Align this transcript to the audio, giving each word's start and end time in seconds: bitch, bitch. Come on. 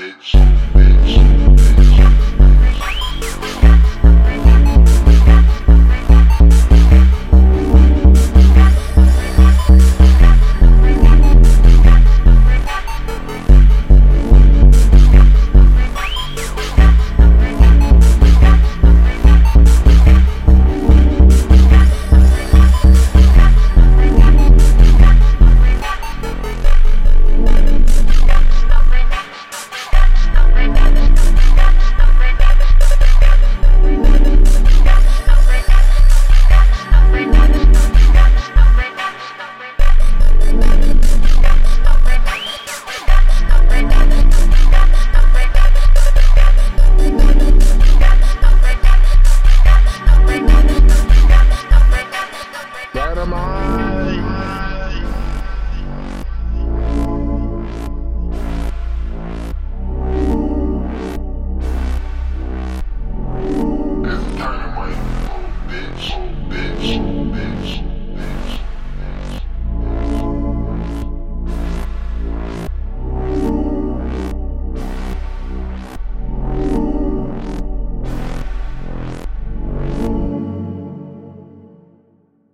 bitch, 0.00 0.32
bitch. 0.72 1.19
Come 53.30 53.38
on. 53.38 53.69